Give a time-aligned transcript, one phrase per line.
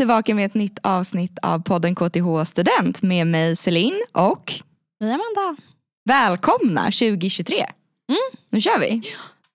[0.00, 4.52] Tillbaka med ett nytt avsnitt av podden KTH Student med mig Celine och
[5.00, 5.56] Vi Amanda.
[6.04, 7.56] välkomna 2023.
[8.08, 8.18] Mm.
[8.50, 9.02] Nu kör vi.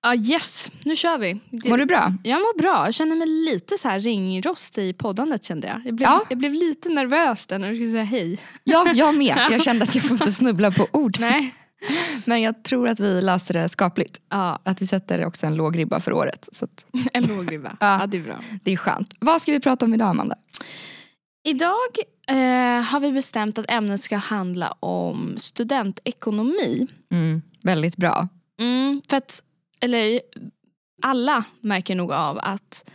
[0.04, 1.40] Ja yes, nu kör vi.
[1.70, 2.14] Mår du bra?
[2.24, 2.86] Jag mår bra.
[2.86, 5.82] Jag känner mig lite så här ringrostig i poddandet kände jag.
[5.86, 6.26] Jag blev, Ja.
[6.30, 8.40] jag blev lite nervös där när du skulle säga hej.
[8.64, 9.38] Ja, jag med.
[9.52, 11.18] Jag kände att jag får inte snubbla på ord.
[11.20, 11.56] Nej.
[12.26, 14.22] Men jag tror att vi löste det skapligt.
[14.30, 16.50] Ja, Att vi sätter också en låg ribba för året.
[16.52, 17.78] Så att en låg ribba.
[17.80, 18.00] Ja.
[18.00, 18.08] Ja.
[18.08, 18.40] det är bra.
[18.64, 19.14] det är skönt.
[19.20, 20.36] Vad ska vi prata om idag Amanda?
[21.48, 21.90] Idag
[22.28, 26.88] eh, har vi bestämt att ämnet ska handla om studentekonomi.
[27.12, 28.28] Mm, väldigt bra.
[28.60, 29.44] Mm, för att,
[29.80, 30.22] eller
[31.02, 32.90] alla märker nog av att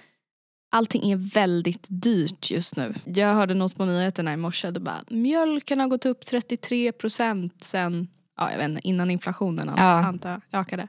[0.72, 2.94] allting är väldigt dyrt just nu.
[3.04, 4.70] Jag hörde något på nyheterna i morse.
[4.70, 8.08] Det bara, mjölken har gått upp 33 procent sen
[8.40, 9.84] ja, jag vet inte, innan inflationen an- Ja.
[10.04, 10.88] antar jag ökade.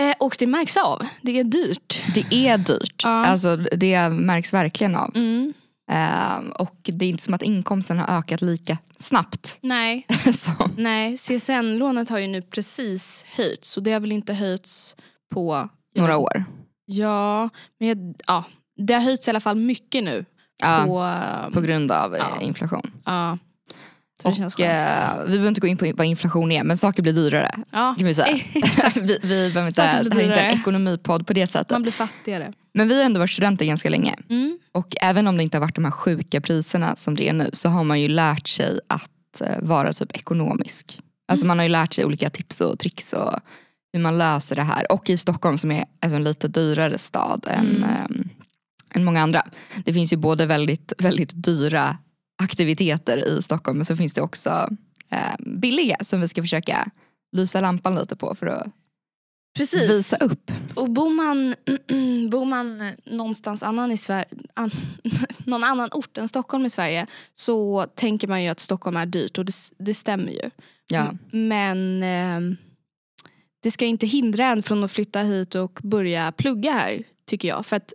[0.00, 1.02] Eh, och det märks av.
[1.22, 2.02] Det är dyrt.
[2.14, 3.00] Det är dyrt.
[3.04, 3.24] Ja.
[3.26, 5.12] Alltså, det märks verkligen av.
[5.16, 5.52] Mm.
[5.90, 9.58] Ehm, och det är inte som att inkomsten har ökat lika snabbt.
[9.62, 10.06] Nej,
[10.76, 11.16] nej.
[11.16, 14.96] CSN-lånet har ju nu precis höjts och det har väl inte höjts
[15.34, 16.44] på några vet- år.
[16.86, 17.48] Ja,
[17.80, 18.44] men jag, ja,
[18.76, 20.24] det har höjts i alla fall mycket nu.
[20.62, 22.36] Ja, På, ehm, på grund av Ja.
[22.40, 22.90] eh, inflation.
[23.04, 23.38] ja.
[24.22, 24.58] Så Och, skönt.
[24.58, 27.50] eh, vi behöver inte gå in på vad inflation är men saker blir dyrare.
[27.72, 28.36] Ja, Kan vi, säga.
[28.54, 28.96] exakt.
[29.02, 31.70] vi, vi behöver inte, det är inte en ekonomipodd på det sättet.
[31.70, 32.52] Man blir fattigare.
[32.74, 34.14] Men vi har ändå varit studenter ganska länge.
[34.30, 34.58] Mm.
[34.72, 37.50] Och även om det inte har varit de här sjuka priserna som det är nu
[37.52, 41.00] så har man ju lärt sig att eh, vara typ ekonomisk.
[41.28, 43.32] Alltså man har ju lärt sig olika tips och tricks och
[43.92, 44.92] hur man löser det här.
[44.92, 47.82] Och i Stockholm som är alltså en lite dyrare stad än, Mm.
[47.82, 48.28] ehm,
[48.94, 49.42] än många andra.
[49.84, 51.96] Det finns ju både väldigt, väldigt dyra
[52.42, 54.68] aktiviteter i Stockholm men så finns det också
[55.10, 56.90] eh, billiga som vi ska försöka
[57.32, 58.66] lysa lampan lite på för att
[59.58, 59.90] Precis.
[59.90, 60.50] visa upp.
[60.74, 61.54] Och bor man,
[62.30, 64.70] bor man någonstans annan i Sverige, an,
[65.46, 69.38] någon annan ort än Stockholm i Sverige så tänker man ju att Stockholm är dyrt
[69.38, 70.50] och det, det stämmer ju.
[70.88, 71.14] Ja.
[71.30, 72.56] Men ehm,
[73.62, 77.66] det ska inte hindra en från att flytta hit och börja plugga här tycker jag.
[77.66, 77.92] För att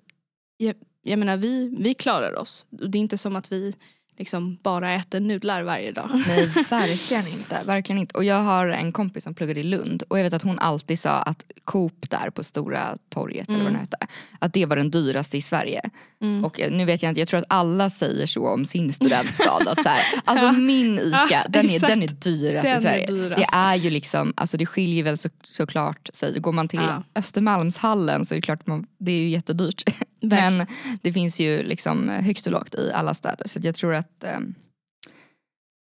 [0.58, 2.66] jag, jag menar vi, vi klarar oss.
[2.70, 3.76] Det är inte som att vi
[4.20, 6.10] liksom bara äter nudlar varje dag.
[6.28, 8.18] Nej verkligen inte, verkligen inte.
[8.18, 11.00] Och jag har en kompis som pluggade i Lund och jag vet att hon alltid
[11.00, 13.98] sa att Coop där på Stora torget eller vad det hette,
[14.40, 15.82] att det var den dyraste i Sverige.
[16.22, 16.46] Mm.
[16.46, 19.52] Och eh, nu vet jag inte, jag tror att alla säger så om sin studentstad.
[19.72, 20.52] att så här, alltså Ja.
[20.52, 21.88] min ICA, Ja, den, är, exakt.
[21.94, 23.06] den är dyrast Den i är Sverige.
[23.08, 23.42] dyrast.
[23.52, 26.40] Det är ju liksom, alltså det skiljer väl så, såklart sig.
[26.40, 27.04] Går man till Ja.
[27.16, 29.84] Östermalmshallen så är det klart man, det är ju jättedyrt.
[30.22, 30.58] Verkligen.
[30.58, 30.68] Men
[31.02, 33.48] det finns ju liksom högt och lågt i alla städer.
[33.48, 34.40] Så jag tror att eh,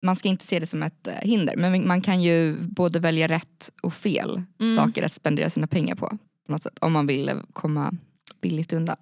[0.03, 1.57] man ska inte se det som ett eh, hinder.
[1.57, 4.77] Men man kan ju både välja rätt och fel Mm.
[4.77, 6.09] saker att spendera sina pengar på.
[6.47, 7.93] på något sätt, om man vill eh, komma
[8.41, 8.97] billigt undan.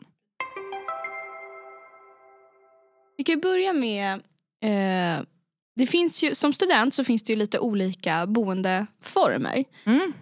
[3.16, 4.14] Vi kan börja med,
[4.62, 5.24] eh,
[5.76, 9.64] det finns ju, som student så finns det ju lite olika boendeformer.
[9.84, 10.12] Mm.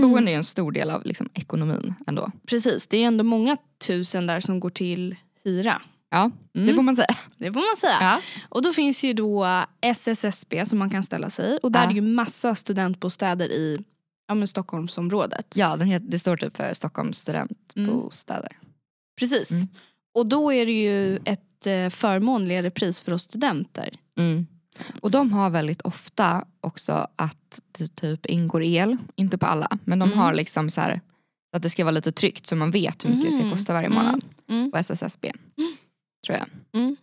[0.00, 2.30] Boende är en stor del av liksom, ekonomin ändå.
[2.46, 5.82] Precis, det är ändå många tusen där som går till hyra.
[6.10, 6.74] Ja, det Mm.
[6.74, 7.16] får man säga.
[7.36, 7.96] Det får man säga.
[8.00, 8.20] Ja.
[8.48, 9.46] Och då finns ju då
[9.80, 11.58] SSSB som man kan ställa sig i.
[11.62, 11.84] Och där Ja.
[11.84, 13.78] är det ju massa studentbostäder i
[14.28, 15.54] ja, men Stockholmsområdet.
[15.56, 18.58] Ja, den heter, det står typ för Stockholms studentbostäder.
[19.20, 19.50] Precis.
[19.50, 19.68] Mm.
[20.14, 23.90] Och då är det ju ett eh, förmånligare pris för oss studenter.
[24.18, 24.46] Mm.
[25.00, 29.98] Och de har väldigt ofta också att det typ ingår el, inte på alla, men
[29.98, 30.18] de Mm.
[30.18, 31.00] har liksom så här
[31.56, 33.52] att det ska vara lite tryggt så man vet hur mycket det ska Mm.
[33.56, 33.98] kosta varje Mm.
[33.98, 34.70] månad Mm.
[34.70, 35.32] på SSSB.
[36.26, 36.48] Tror jag.
[36.82, 36.96] Mm.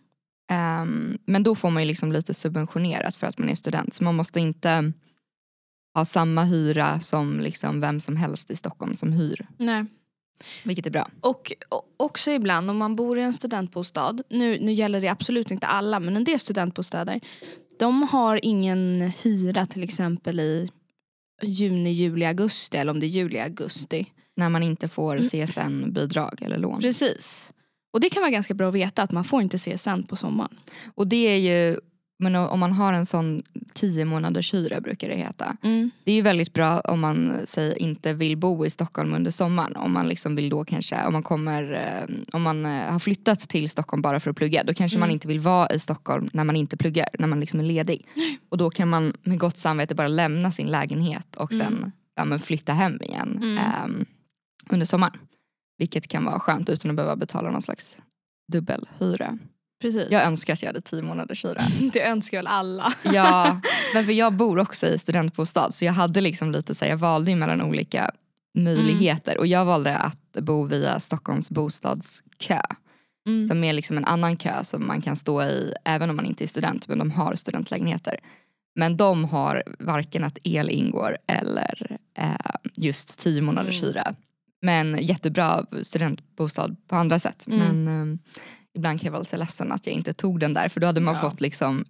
[0.50, 4.04] Ehm, men då får man ju liksom lite subventionerat för att man är student så
[4.04, 4.92] man måste inte
[5.94, 9.46] ha samma hyra som liksom vem som helst i Stockholm som hyr.
[9.58, 9.84] Nej.
[10.64, 11.08] Vilket är bra.
[11.20, 15.50] Och o- också ibland om man bor i en studentbostad, nu, nu gäller det absolut
[15.50, 17.20] inte alla men en del studentbostäder,
[17.78, 20.70] de har ingen hyra till exempel i
[21.42, 24.06] juni, juli, augusti eller om det är juli, augusti.
[24.36, 26.80] När man inte får CSN-bidrag eller lån.
[26.80, 27.52] Precis.
[27.92, 30.58] Och det kan vara ganska bra att veta att man får inte CSN på sommaren.
[30.94, 31.80] Och det är ju,
[32.18, 33.40] men om man har en sån
[33.74, 35.56] 10 månaders hyra brukar det heta.
[35.62, 35.90] Mm.
[36.04, 39.76] Det är ju väldigt bra om man säger inte vill bo i Stockholm under sommaren.
[39.76, 43.40] Om man liksom vill då kanske, om man kommer, eh, om man eh, har flyttat
[43.40, 44.64] till Stockholm bara för att plugga.
[44.64, 45.14] Då kanske man Mm.
[45.14, 48.06] inte vill vara i Stockholm när man inte pluggar, när man liksom är ledig.
[48.48, 52.72] Och då kan man med gott samvete bara lämna sin lägenhet och sen ja, flytta
[52.72, 53.58] hem igen Mm.
[53.58, 54.04] ehm,
[54.70, 55.18] under sommaren.
[55.78, 57.98] Vilket kan vara skönt utan att behöva betala någon slags
[58.52, 59.38] dubbelhyra.
[59.80, 60.08] Precis.
[60.10, 61.62] Jag önskar att jag hade 10 månaders hyra.
[61.92, 62.92] det önskar väl alla.
[63.12, 63.60] Ja,
[63.94, 66.98] men för jag bor också i studentbostad så jag hade liksom lite så här, jag
[66.98, 68.10] valde mellan olika
[68.58, 72.60] möjligheter och jag valde att bo via Stockholms bostadskö.
[73.26, 73.48] Mm.
[73.48, 76.44] Som är liksom en annan kö som man kan stå i även om man inte
[76.44, 78.16] är student men de har studentlägenheter.
[78.78, 82.34] Men de har varken att el ingår eller eh,
[82.76, 83.86] just tio månaders Mm.
[83.88, 84.14] hyra.
[84.62, 87.46] Men jättebra studentbostad på andra sätt.
[87.46, 87.84] Mm.
[87.84, 88.18] Men eh,
[88.76, 91.00] ibland kan jag vara lite ledsen att jag inte tog den där för då hade
[91.00, 91.20] man Ja.
[91.20, 91.84] fått liksom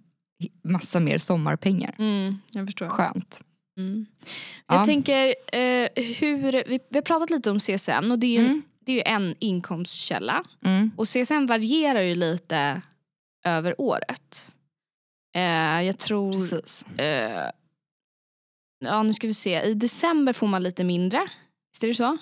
[0.63, 1.95] massa mer sommarpengar.
[1.99, 2.89] Mm, jag förstår.
[2.89, 3.41] Skönt.
[3.77, 4.05] Mm.
[4.67, 4.75] Ja.
[4.75, 5.89] Jag tänker eh,
[6.19, 8.61] hur, vi, vi har pratat lite om CSN och det är ju, Mm.
[8.85, 10.43] det är ju en inkomstkälla.
[10.65, 10.91] Mm.
[10.97, 12.81] Och CSN varierar ju lite
[13.45, 14.51] över året.
[15.35, 16.85] Eh, jag tror, Precis.
[16.99, 17.49] eh,
[18.85, 21.27] ja nu ska vi se, i december får man lite mindre.
[21.73, 22.17] Visst är det så?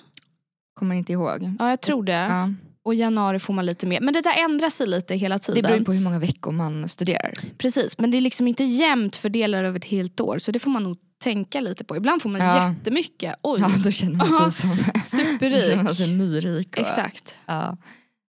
[0.74, 1.50] Kommer inte ihåg.
[1.58, 2.12] Ja jag tror det.
[2.12, 2.52] Ja.
[2.86, 4.00] Och i januari får man lite mer.
[4.00, 5.62] Men det där ändrar sig lite hela Det tiden.
[5.62, 7.32] beror ju på hur många veckor man studerar.
[7.58, 10.38] Precis, men det är liksom inte jämnt fördelat över ett helt år.
[10.38, 11.96] Så det får man nog tänka lite på.
[11.96, 12.68] Ibland får man Ja.
[12.70, 13.34] jättemycket.
[13.42, 14.76] Oj, Ja, då känner man sig som
[15.18, 15.54] superrik.
[15.64, 16.68] då känner man sig nyrik.
[16.76, 17.34] Och, Exakt.
[17.46, 17.76] Ja.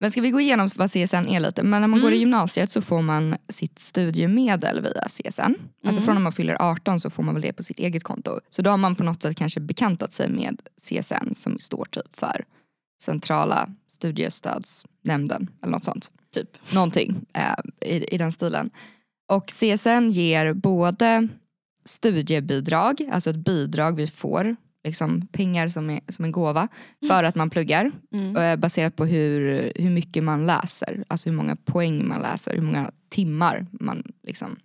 [0.01, 1.63] Men ska vi gå igenom vad CSN är lite?
[1.63, 2.19] Men när man går i Mm.
[2.19, 5.41] gymnasiet så får man sitt studiemedel via CSN.
[5.41, 6.03] Alltså Mm.
[6.05, 8.39] från när man fyller 18 så får man väl det på sitt eget konto.
[8.49, 12.15] Så då har man på något sätt kanske bekantat sig med CSN som står typ
[12.19, 12.45] för
[13.01, 16.11] centrala studiestödsnämnden eller något sånt.
[16.33, 16.73] Typ.
[16.73, 18.69] Någonting eh, i, i den stilen.
[19.31, 21.27] Och CSN ger både
[21.85, 26.67] studiebidrag, alltså ett bidrag vi får, liksom pengar som, är, som en gåva
[27.07, 28.35] för att man pluggar Mm.
[28.37, 32.61] eh, baserat på hur, hur mycket man läser, alltså hur många poäng man läser, hur
[32.61, 34.55] många timmar man liksom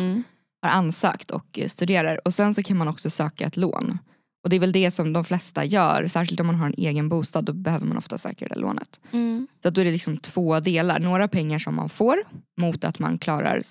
[0.00, 0.22] Mm.
[0.62, 2.20] har ansökt och eh, studerar.
[2.24, 3.98] Och sen så kan man också söka ett lån.
[4.46, 7.08] Och det är väl det som de flesta gör, särskilt om man har en egen
[7.08, 9.00] bostad, då behöver man ofta söka det lånet.
[9.12, 9.46] Mm.
[9.62, 12.16] Så då är det liksom två delar, några pengar som man får
[12.60, 13.62] mot att man klarar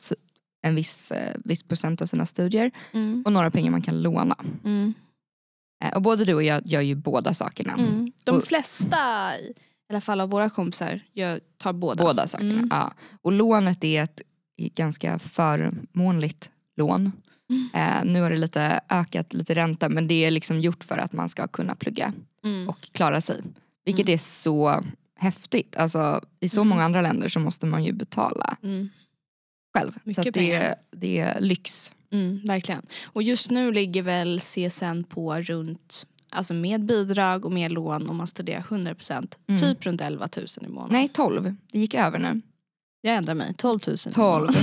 [0.62, 3.24] en viss, eh, viss procent av sina studier Mm.
[3.26, 4.36] och några pengar man kan låna.
[4.66, 4.94] Mm.
[5.84, 7.74] Eh, och både du och jag gör ju båda sakerna.
[7.74, 8.12] Mm.
[8.24, 8.98] De flesta
[9.38, 9.54] i
[9.90, 12.04] alla fall av våra kompisar jag tar båda.
[12.04, 12.54] Båda sakerna.
[12.54, 12.68] Mm.
[12.72, 12.94] Ja.
[13.22, 14.22] Och lånet är ett
[14.58, 17.12] ganska förmånligt lån.
[17.50, 17.70] Mm.
[17.74, 21.14] Eh, nu har det lite ökat lite ränta men det är liksom gjort för att
[21.14, 22.14] man ska kunna plugga
[22.44, 22.70] Mm.
[22.70, 23.42] och klara sig.
[23.86, 24.14] Vilket Mm.
[24.14, 24.84] är så
[25.20, 25.76] häftigt.
[25.78, 26.70] Alltså, I så Mm.
[26.70, 28.90] många andra länder så måste man ju betala Mm.
[29.78, 29.92] själv.
[29.94, 31.94] så Mycket att det, är, det är lyx.
[32.48, 32.82] Verkligen.
[33.06, 38.16] Och just nu ligger väl CSN på runt, alltså med bidrag och med lån om
[38.18, 39.62] man studerar 100% Mm.
[39.62, 40.94] typ runt 11 000 i månaden.
[40.94, 42.42] Nej 12, det gick över nu.
[43.06, 44.42] Jag ändrar mig, 12 000 i 12.
[44.42, 44.62] månaden.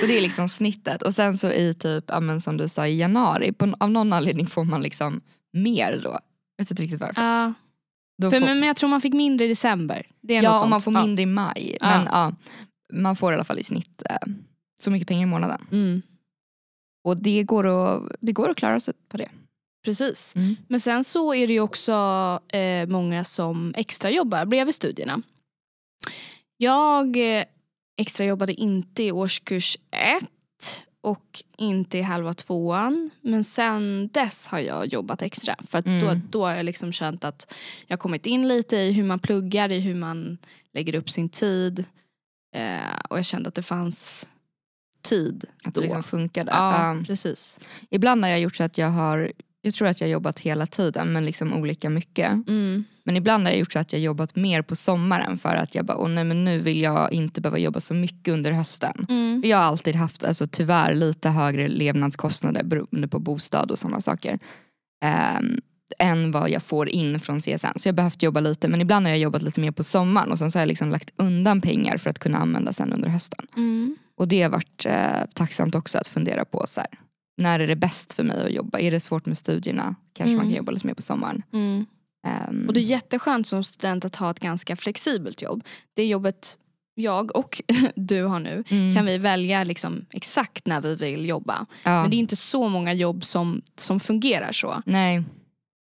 [0.00, 1.02] så det är liksom snittet.
[1.02, 4.12] Och sen så i typ, ja, men som du sa i januari, på, av någon
[4.12, 5.20] anledning får man liksom
[5.52, 6.10] mer då.
[6.56, 7.22] Jag vet inte riktigt varför.
[7.22, 7.52] Ja,
[8.22, 10.06] Då för, får- men, men jag tror man fick mindre i december.
[10.20, 10.64] Det är Ja, sånt.
[10.64, 11.02] om man får Ja.
[11.02, 11.76] mindre i maj.
[11.80, 11.86] Ja.
[11.98, 12.32] Men ja,
[12.92, 14.16] man får i alla fall i snitt eh,
[14.82, 15.66] så mycket pengar i månaden.
[15.72, 16.02] Mm,
[17.04, 19.28] Och det går att, det går att klara sig på det.
[19.84, 20.32] precis.
[20.36, 20.56] Mm.
[20.68, 21.92] Men sen så är det ju också
[22.48, 25.22] eh, många som extrajobbar bredvid studierna.
[26.62, 27.44] Jag eh,
[27.96, 33.10] extrajobbade inte i årskurs ett och inte i halva tvåan.
[33.20, 35.56] Men sen dess har jag jobbat extra.
[35.68, 36.20] För att då, Mm.
[36.30, 37.54] då har jag liksom känt att
[37.86, 40.38] jag har kommit in lite i hur man pluggar, i hur man
[40.72, 41.84] lägger upp sin tid.
[42.54, 44.28] Eh, och jag kände att det fanns
[45.02, 45.80] tid Att då.
[45.80, 46.50] det liksom funkade.
[46.50, 47.04] Ja, Ja.
[47.06, 47.58] precis.
[47.90, 50.66] Ibland har jag gjort så att jag har, jag tror att jag har jobbat hela
[50.66, 52.48] tiden men liksom olika mycket.
[52.48, 52.84] Mm.
[53.04, 55.84] Men ibland har jag gjort så att jag jobbat mer på sommaren för att jag
[55.84, 59.06] bara, åh nej men nu vill jag inte behöva jobba så mycket under hösten.
[59.08, 59.42] Mm.
[59.44, 64.38] Jag har alltid haft alltså, tyvärr lite högre levnadskostnader beroende på bostad och sådana saker.
[65.04, 65.60] Ehm,
[65.98, 67.76] än vad jag får in från CSN.
[67.76, 70.32] Så jag har behövt jobba lite men ibland har jag jobbat lite mer på sommaren
[70.32, 73.08] och sen så har jag liksom lagt undan pengar för att kunna använda sen under
[73.08, 73.46] hösten.
[73.56, 73.96] Mm.
[74.16, 76.90] Och det har varit eh, tacksamt också att fundera på så här,
[77.42, 78.78] när är det bäst för mig att jobba?
[78.80, 79.94] Är det svårt med studierna?
[80.12, 80.52] Kanske man Mm.
[80.52, 81.42] kan jobba lite mer på sommaren.
[81.52, 81.86] Mm.
[82.26, 85.64] Ehm, Och det är jätteskönt som student att ha ett ganska flexibelt jobb.
[85.94, 86.58] Det jobbet
[86.94, 87.62] jag och
[87.96, 91.66] du har nu mm, kan vi välja liksom exakt när vi vill jobba.
[91.84, 94.82] ja, Men det är inte så många jobb som, som fungerar så.
[94.86, 95.22] Nej,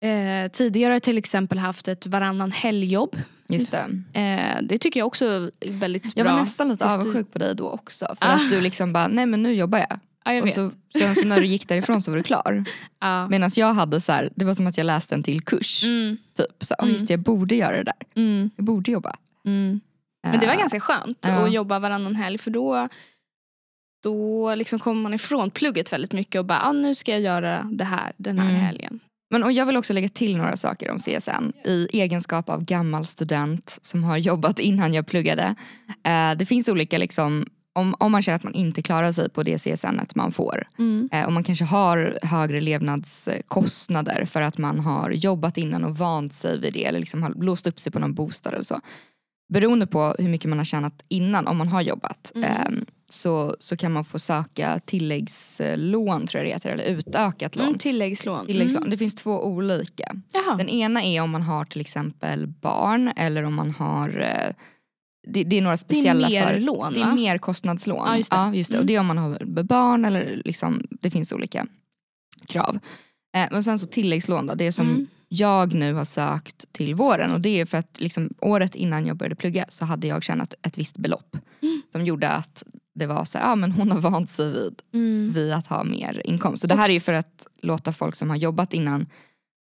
[0.01, 3.15] Eh, tidigare har jag till exempel haft ett varannan helgjobb.
[3.49, 4.19] just det.
[4.19, 6.33] Eh, det tycker jag också är väldigt Jag bra.
[6.33, 8.05] var nästan lite avundsjuk på dig då också.
[8.19, 8.33] För Ah.
[8.33, 9.99] att du liksom bara, nej men nu jobbar jag.
[10.29, 12.63] Ja, jag Och så, sen så när du gick därifrån så var du klar.
[13.01, 13.27] Ja.
[13.27, 15.83] Medan jag hade så här, det var som att jag läste en till kurs.
[15.83, 16.65] Mm, Typ.
[16.65, 16.93] Så, Mm.
[16.93, 18.21] Just det, jag borde göra det där.
[18.23, 19.15] mm, Jag borde jobba.
[19.45, 19.79] mm.
[20.23, 21.31] Men det var Eh, ganska skönt ja.
[21.45, 22.87] att jobba varannan helg för då,
[24.03, 27.63] då liksom kommer man ifrån plugget väldigt mycket och bara ah, nu ska jag göra
[27.71, 28.61] det här den här Mm.
[28.61, 28.99] helgen.
[29.31, 33.05] Men och jag vill också lägga till några saker om CSN i egenskap av gammal
[33.05, 35.55] student som har jobbat innan jag pluggade.
[36.03, 37.45] Eh, det finns olika, liksom,
[37.75, 41.09] om, om man känner att man inte klarar sig på det CSN man får Mm.
[41.11, 46.33] eh, och man kanske har högre levnadskostnader för att man har jobbat innan och vant
[46.33, 48.79] sig vid det eller liksom har låst upp sig på någon bostad eller så.
[49.53, 52.49] beroende på hur mycket man har tjänat innan, om man har jobbat, Mm.
[52.49, 57.65] eh, så, så kan man få söka tilläggslån tror jag det heter, eller utökat lån.
[57.67, 58.45] Mm, tilläggslån.
[58.45, 58.81] Tilläggslån.
[58.83, 58.89] Mm.
[58.91, 60.15] Det finns två olika.
[60.33, 60.55] Jaha.
[60.57, 64.53] Den ena är om man har till exempel barn eller om man har eh,
[65.27, 66.65] det, det är några speciella mer företag.
[66.65, 67.15] lån, Det är va?
[67.15, 68.03] mer kostnadslån.
[68.07, 68.37] Ja, just det.
[68.37, 68.77] Ja, just det.
[68.77, 68.83] Mm.
[68.83, 71.67] Och det är om man har barn eller liksom, det finns olika
[72.47, 72.79] krav.
[73.35, 75.07] Eh, men sen så tilläggslån då, det är som Mm.
[75.27, 79.17] jag nu har sökt till våren och det är för att liksom, året innan jag
[79.17, 81.35] började plugga så hade jag tjänat ett visst belopp.
[81.61, 81.81] Mm.
[81.91, 82.63] Som gjorde att
[82.95, 85.31] det var så här, men hon har vant sig vid Mm.
[85.35, 86.61] vid att ha mer inkomst.
[86.61, 89.05] Så det här är ju för att låta folk som har jobbat innan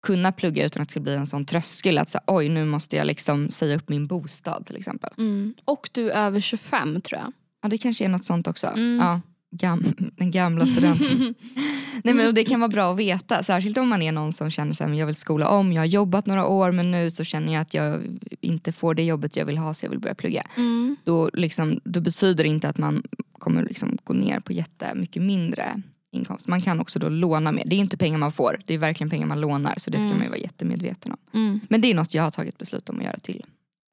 [0.02, 2.96] kunna plugga utan att det ska bli en sån tröskel att så, oj nu måste
[2.96, 5.10] jag liksom säga upp min bostad till exempel.
[5.18, 5.54] Mm.
[5.64, 7.32] Och du är över 25 tror jag.
[7.62, 8.66] Ja det kanske är något sånt också.
[8.66, 8.98] Mm.
[8.98, 9.84] Ja, gam,
[10.16, 11.34] den gamla studenten.
[12.04, 14.82] Nej, men det kan vara bra att veta, särskilt om man är någon som känner
[14.82, 17.60] att jag vill skola om, jag har jobbat några år men nu så känner jag
[17.60, 18.02] att jag
[18.40, 20.42] inte får det jobbet jag vill ha så jag vill börja plugga.
[20.56, 20.96] Mm.
[21.04, 23.02] Då, liksom, då betyder det inte att man
[23.38, 26.48] kommer liksom gå ner på jättemycket mindre inkomst.
[26.48, 27.64] Man kan också då låna mer.
[27.66, 30.06] Det är inte pengar man får, det är verkligen pengar man lånar så det ska
[30.06, 30.18] Mm.
[30.18, 31.18] man ju vara jättemedveten om.
[31.40, 31.60] Mm.
[31.68, 33.44] Men det är något jag har tagit beslut om att göra till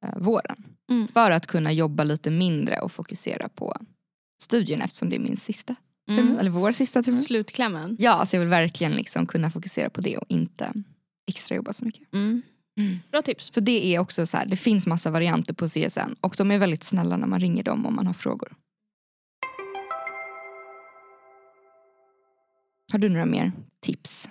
[0.06, 0.64] eh, våren.
[0.90, 1.08] Mm.
[1.08, 3.76] För att kunna jobba lite mindre och fokusera på
[4.42, 5.74] studierna eftersom det är min sista
[6.08, 7.22] termin, eller vår sista termin.
[7.22, 7.96] Slutklämmen.
[7.98, 10.72] Ja, så jag vill verkligen liksom kunna fokusera på det och inte
[11.28, 12.14] extra jobba så mycket.
[12.14, 12.42] Mm.
[13.10, 13.50] Bra tips.
[13.54, 16.58] Så det är också så här, det finns massa varianter på CSN och de är
[16.58, 18.52] väldigt snälla när man ringer dem om man har frågor.
[22.96, 24.28] Har du några mer tips?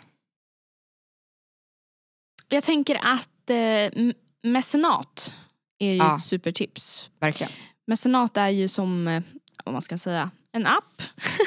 [2.49, 4.03] Jag tänker att eh,
[4.43, 5.33] mecenat
[5.79, 6.15] är ju Ja.
[6.15, 7.09] ett supertips.
[7.19, 7.51] Verkligen.
[7.87, 9.23] Mecenat är ju som, eh,
[9.65, 11.01] vad man ska säga, en app.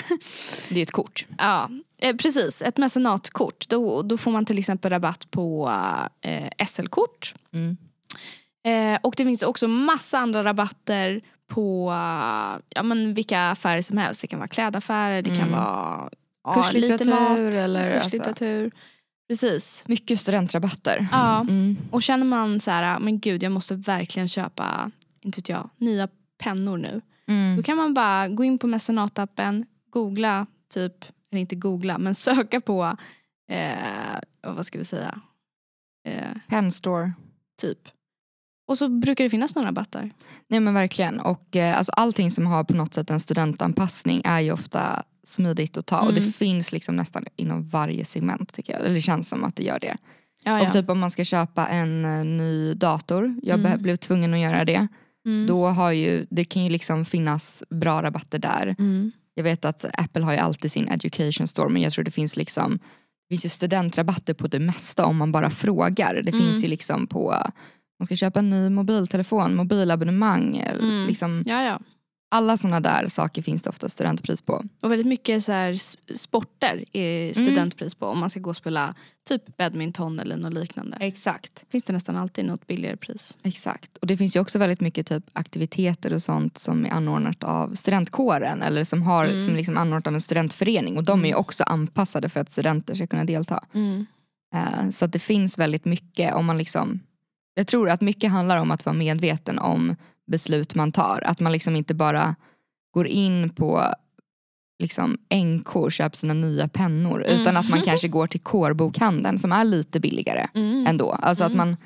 [0.70, 1.26] Det är ett kort.
[1.38, 2.62] Ja, eh, precis.
[2.62, 3.68] Ett mecenatkort.
[3.68, 5.70] Då, då får man till exempel rabatt på
[6.20, 7.34] eh, SL-kort.
[7.52, 7.76] Mm.
[8.64, 13.96] Eh, och det finns också massa andra rabatter på eh, ja, men vilka affärer som
[13.98, 14.20] helst.
[14.20, 15.52] Det kan vara klädaffärer, det kan Mm.
[15.52, 16.10] vara
[16.56, 18.70] ja, Kurslitteratur lite mat, eller, alltså- kurslitteratur.
[19.28, 19.84] Precis.
[19.86, 21.06] Mycket studentrabatter.
[21.12, 21.40] Ja.
[21.40, 21.76] Mm.
[21.90, 24.90] Och känner man så här, men gud jag måste verkligen köpa,
[25.20, 26.08] inte vet jag, nya
[26.42, 27.00] pennor nu.
[27.26, 27.62] Då Mm.
[27.62, 32.96] kan man bara gå in på mecenatappen, googla typ, eller inte googla, men söka på,
[33.50, 35.20] eh, vad ska vi säga,
[36.08, 37.12] eh, Penstore.
[37.60, 37.78] typ.
[38.68, 40.10] Och så brukar det finnas några rabatter.
[40.48, 41.20] Nej men verkligen.
[41.20, 45.76] Och eh, alltså, allting som har på något sätt en studentanpassning är ju ofta smidigt
[45.76, 46.00] att ta.
[46.00, 46.32] Och det Mm.
[46.32, 48.82] finns liksom nästan inom varje segment tycker jag.
[48.82, 49.96] Eller det känns som att det gör det.
[50.44, 53.82] Ja, Och typ om man ska köpa en eh, ny dator, jag Mm.
[53.82, 54.86] blev tvungen att göra det.
[55.26, 55.46] mm.
[55.46, 58.76] Då har ju, det kan ju liksom finnas bra rabatter där.
[58.78, 59.12] Mm.
[59.34, 62.36] Jag vet att Apple har ju alltid sin education store men jag tror det finns
[62.36, 62.78] liksom
[63.28, 66.14] det finns ju studentrabatter på det mesta om man bara frågar.
[66.14, 66.40] Det Mm.
[66.40, 67.30] finns ju liksom på
[67.98, 70.56] man ska köpa en ny mobiltelefon, mobilabonnemang.
[70.56, 71.06] Mm.
[71.06, 71.80] Liksom, Ja, ja.
[72.30, 74.64] Alla sådana där saker finns det ofta studentpris på.
[74.82, 75.74] Och väldigt mycket så här,
[76.16, 78.06] sporter är studentpris på.
[78.06, 78.94] Om man ska gå och spela
[79.28, 80.96] typ badminton eller något liknande.
[81.00, 81.64] Exakt.
[81.70, 83.38] Finns det nästan alltid något billigare pris.
[83.42, 83.96] Exakt.
[83.96, 87.74] Och det finns ju också väldigt mycket typ aktiviteter och sånt som är anordnat av
[87.74, 89.40] studentkåren eller som, har, Mm.
[89.40, 91.40] som liksom anordnat av en studentförening och de är ju Mm.
[91.40, 93.64] också anpassade för att studenter ska kunna delta.
[94.54, 97.00] Eh, Så att det finns väldigt mycket om man liksom
[97.54, 99.96] Jag tror att mycket handlar om att vara medveten om
[100.28, 101.22] beslut man tar.
[101.26, 102.34] Att man liksom inte bara
[102.94, 103.94] går in på
[104.82, 107.40] liksom NK och köper sina nya pennor Mm.
[107.42, 110.86] utan att man kanske går till kårbokhandeln som är lite billigare Mm.
[110.86, 111.12] ändå.
[111.12, 111.68] Alltså att Mm.
[111.68, 111.76] man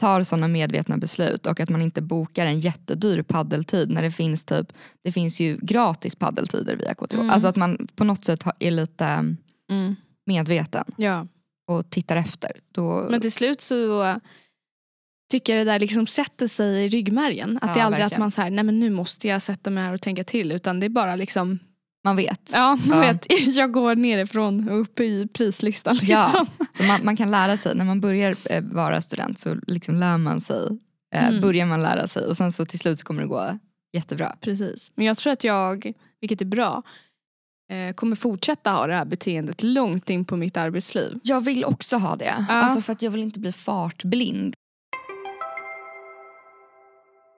[0.00, 4.44] tar sådana medvetna beslut och att man inte bokar en jättedyr paddeltid när det finns
[4.44, 4.72] typ
[5.04, 7.14] Det finns ju gratis paddeltider via KTH.
[7.14, 7.30] Mm.
[7.30, 9.04] Alltså att man på något sätt är lite
[9.70, 9.96] Mm.
[10.26, 11.26] medveten Ja.
[11.68, 12.52] och tittar efter.
[12.72, 14.02] Då, Men till slut så
[15.30, 17.58] tycker det där liksom sätter sig i ryggmärgen.
[17.62, 18.12] Att Ja, det är aldrig verkligen.
[18.12, 20.52] att man säger nej men nu måste jag sätta mig här och tänka till.
[20.52, 21.58] Utan det är bara liksom,
[22.04, 22.50] man vet.
[22.54, 23.12] ja man Ja.
[23.12, 25.94] vet, jag går nerifrån och upp i prislistan.
[25.96, 26.14] Liksom.
[26.16, 26.46] Ja.
[26.72, 30.18] Så man, man kan lära sig, när man börjar eh, vara student så liksom lär
[30.18, 30.66] man sig.
[31.14, 31.40] Eh, Mm.
[31.40, 33.58] Börjar man lära sig och sen så till slut så kommer det gå
[33.96, 34.36] jättebra.
[34.40, 34.92] Precis.
[34.94, 36.82] Men jag tror att jag, vilket är bra,
[37.72, 41.18] eh, kommer fortsätta ha det här beteendet långt in på mitt arbetsliv.
[41.22, 42.34] Jag vill också ha det.
[42.48, 42.54] Ja.
[42.54, 44.54] Alltså för att jag vill inte bli fartblind.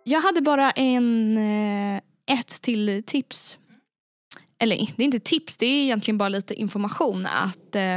[0.04, 3.58] Jag hade bara en, eh, ett till tips.
[4.58, 7.26] Eller det är inte tips, det är egentligen bara lite information.
[7.26, 7.96] Att eh,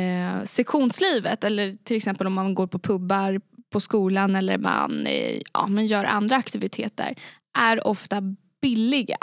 [0.00, 5.40] eh, sektionslivet, eller till exempel om man går på pubbar på skolan eller man, eh,
[5.52, 7.14] ja, man gör andra aktiviteter,
[7.58, 8.22] är ofta
[8.62, 9.18] billiga.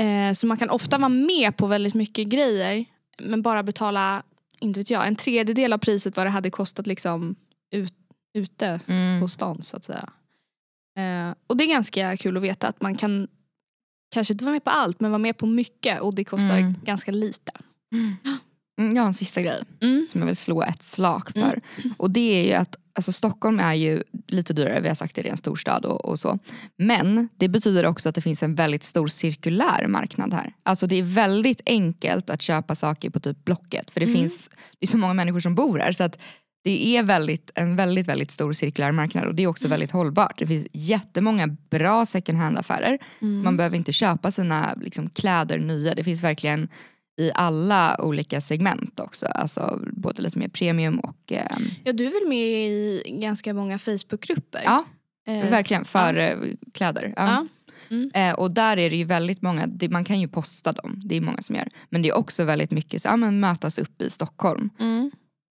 [0.00, 2.84] Eh, så man kan ofta vara med på väldigt mycket grejer
[3.18, 4.22] men bara betala
[4.60, 7.36] inte vet jag, en tredjedel av priset vad det hade kostat liksom
[7.70, 7.94] ut,
[8.34, 9.20] ute Mm.
[9.20, 10.10] på stan så att säga.
[10.98, 13.28] Eh, och det är ganska kul att veta att man kan
[14.14, 16.74] kanske inte vara med på allt men vara med på mycket och det kostar Mm.
[16.84, 17.52] ganska lite.
[18.78, 20.06] Mm, Jag har en sista grej Mm.
[20.10, 21.60] som jag vill slå ett slag för.
[21.96, 25.22] Och det är ju att alltså, Stockholm är ju lite dyrare, vi har sagt det,
[25.22, 26.38] det är en storstad och, och så.
[26.76, 30.52] Men det betyder också att det finns en väldigt stor cirkulär marknad här.
[30.62, 34.84] Alltså det är väldigt enkelt att köpa saker på typ Blocket för det finns det
[34.84, 35.92] är så många människor som bor här.
[35.92, 36.18] Så att
[36.62, 40.38] det är väldigt, en väldigt, väldigt stor cirkulär marknad och det är också väldigt hållbart.
[40.38, 42.98] Det finns jättemånga bra second hand affärer.
[43.20, 45.94] Man behöver inte köpa sina liksom, kläder nya.
[45.94, 46.68] Det finns verkligen
[47.20, 49.26] i alla olika segment också.
[49.26, 53.78] Alltså både lite mer premium och ehm, Ja, du är väl med i ganska många
[53.78, 54.62] Facebookgrupper?
[54.64, 54.84] ja,
[55.26, 56.36] Eh, verkligen för eh,
[56.72, 57.12] kläder.
[57.16, 57.46] Ja.
[57.88, 58.20] ja.
[58.20, 61.16] Eh, och där är det ju väldigt många, det, man kan ju posta dem, det
[61.16, 61.68] är många som gör.
[61.88, 64.70] Men det är också väldigt mycket så, ja, men mötas upp i Stockholm.
[64.80, 65.10] Mm.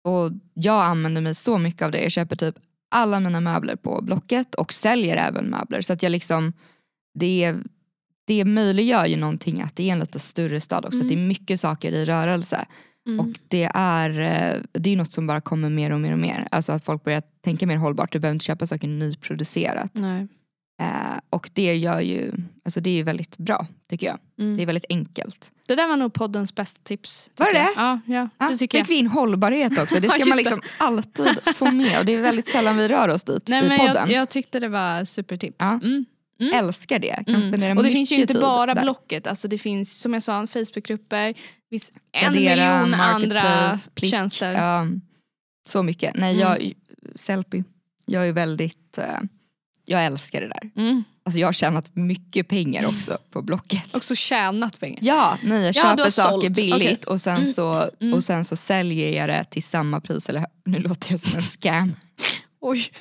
[0.03, 2.01] Och jag använder mig så mycket av det.
[2.01, 2.55] Jag köper typ
[2.91, 5.81] alla mina möbler på Blocket och säljer även möbler.
[5.81, 6.53] Så att jag liksom,
[7.19, 7.55] det,
[8.27, 10.95] det möjliggör ju någonting att det är en lite större stad också.
[10.95, 11.05] Mm.
[11.05, 12.65] Att det är mycket saker i rörelse.
[13.07, 13.19] Mm.
[13.19, 16.48] Och det är, eh, det är något som bara kommer mer och mer och mer.
[16.51, 18.12] Alltså att folk börjar tänka mer hållbart.
[18.12, 19.91] Du behöver inte köpa saker nyproducerat.
[19.93, 20.27] Nej.
[20.82, 22.32] Eh, och det gör ju,
[22.65, 24.18] alltså det är ju väldigt bra tycker jag.
[24.39, 24.58] Mm.
[24.58, 25.51] Det är väldigt enkelt.
[25.68, 27.30] Det där var nog poddens bästa tips.
[27.38, 27.70] Var det jag.
[27.75, 28.88] Ja, ja, Ja, det tycker fick jag.
[28.88, 30.00] vi in hållbarhet också.
[30.00, 30.36] Det ska man det.
[30.44, 32.00] liksom alltid få med.
[32.00, 33.96] Och det är väldigt sällan vi rör oss dit Nej, i podden.
[33.96, 35.56] jag, jag tyckte det var supertips.
[35.60, 35.72] Ja.
[35.84, 36.06] Mm.
[36.39, 36.53] Mm.
[36.65, 37.15] Älskar det.
[37.15, 37.42] Kan Mm.
[37.42, 38.82] spendera Och det finns ju inte bara där.
[38.82, 39.27] Blocket.
[39.27, 41.27] Alltså det finns som jag sa Facebookgrupper.
[41.34, 41.38] Det
[41.70, 44.53] finns en miljon andra Plick, tjänster.
[44.53, 44.88] Ja,
[45.68, 46.15] så mycket.
[46.15, 46.42] Nej, Mm.
[46.42, 46.72] jag,
[47.15, 47.63] Sellpy.
[48.06, 49.20] Jag är väldigt, eh,
[49.86, 50.72] jag älskar det där.
[50.84, 51.04] Mm.
[51.25, 53.96] Alltså jag har tjänat mycket pengar också på Blocket.
[53.96, 55.00] Också tjänat pengar.
[55.02, 56.56] Ja, nej, jag Ja, köper saker sålt.
[56.56, 58.14] billigt och, sen så, Mm.
[58.14, 60.29] och sen så säljer jag det till samma pris.
[60.29, 61.96] Eller nu låter jag som en scam.
[62.62, 62.86] Oj.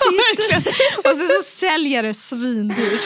[0.00, 0.62] Verkligen.
[0.98, 3.02] och sen så säljer det svindyrt.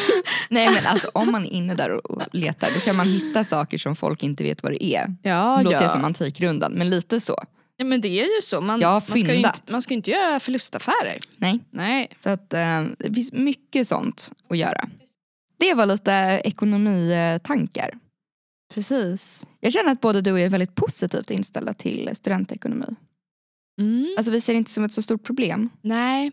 [0.49, 3.79] Nej men alltså om man är inne där och, letar då kan man hitta saker
[3.79, 5.17] som folk inte vet vad det är.
[5.23, 7.37] Ja, låter jag som Antikrundan men lite så.
[7.77, 7.85] Ja.
[7.85, 8.61] Men det är ju så.
[8.61, 11.19] Man, Jag har man, ska inte, man ska inte göra förlustaffärer.
[11.37, 11.61] Nej.
[11.71, 12.09] Nej.
[12.21, 14.89] Så att, eh, det finns mycket sånt att göra.
[15.59, 17.99] Det var lite ekonomitankar.
[18.75, 19.47] Precis.
[19.61, 22.87] Jag känner att både du och jag är väldigt positivt inställda till studentekonomi.
[23.81, 24.15] Mm.
[24.17, 25.71] Alltså vi ser det inte som ett så stort problem.
[25.83, 26.33] Nej.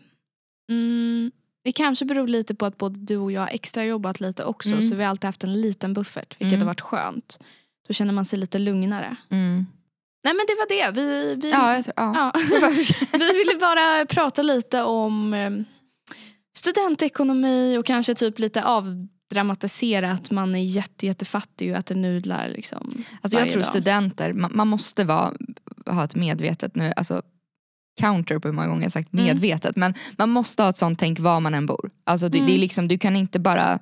[0.70, 1.30] Mm.
[1.64, 4.68] Det kanske beror lite på att både du och jag har extra jobbat lite också
[4.70, 4.82] Mm.
[4.82, 6.60] så vi har alltid haft en liten buffert vilket Mm.
[6.60, 7.38] har varit skönt.
[7.88, 9.16] Då känner man sig lite lugnare.
[10.24, 11.00] Nej men det var det.
[11.00, 12.32] Vi, vi, Ja, jag tror, ja.
[12.34, 12.40] ja.
[13.18, 15.50] vi ville bara prata lite om eh,
[16.56, 22.48] studentekonomi och kanske typ lite avdramatisera att man är jätte, jättefattig och äter nudlar.
[22.48, 23.68] Liksom, Alltså jag tror dag.
[23.70, 25.32] studenter, man, man måste vara,
[25.86, 27.22] ha ett medvetet nu, alltså
[28.00, 29.24] counter på hur många gånger jag sagt Mm.
[29.24, 31.90] medvetet, men man måste ha ett sånt tänk var man än bor.
[32.06, 32.60] Alltså det, det är Mm.
[32.60, 33.78] liksom, du kan inte bara,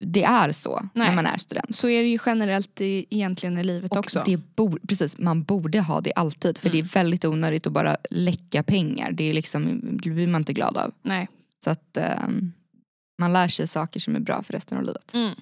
[0.00, 1.14] det är så när Nej.
[1.14, 1.76] man är student.
[1.76, 4.22] Så är det ju generellt i, egentligen i livet Och också.
[4.26, 6.72] det bor, precis, man borde ha det alltid för Mm.
[6.80, 9.12] det är väldigt onödigt att bara läcka pengar.
[9.12, 10.92] Det, är liksom, det blir man inte glad av.
[11.02, 11.28] Nej.
[11.64, 12.52] Så att ehm,
[13.20, 15.14] man lär sig saker som är bra för resten av livet.
[15.14, 15.34] Mm.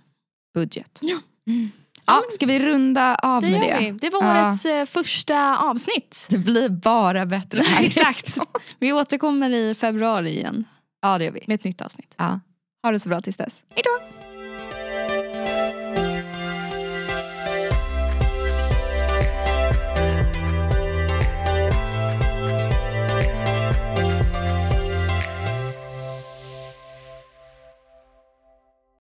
[0.54, 0.98] Budget.
[1.02, 1.18] Ja.
[1.46, 1.70] Mm.
[2.06, 3.76] Ja, ska vi runda av Det med det?
[3.80, 3.90] vi.
[3.90, 6.26] Det var årets eh, första avsnitt.
[6.30, 7.84] Det blir bara bättre här.
[7.84, 8.38] Exakt.
[8.78, 10.64] Vi återkommer i februari igen
[11.02, 11.44] Ja det gör vi.
[11.46, 12.14] med ett nytt avsnitt.
[12.16, 12.40] Ja.
[12.82, 13.64] Ha det så bra tills dess.
[13.74, 13.90] Hejdå!